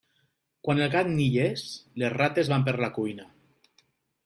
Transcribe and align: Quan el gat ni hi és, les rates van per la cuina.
Quan 0.67 0.79
el 0.85 0.89
gat 0.95 1.09
ni 1.17 1.27
hi 1.33 1.37
és, 1.43 1.67
les 2.05 2.15
rates 2.17 2.51
van 2.55 2.67
per 2.71 2.77
la 2.87 2.91
cuina. 2.99 3.31